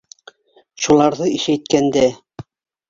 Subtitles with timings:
[0.85, 2.11] Шуларҙы ишәйткәндә!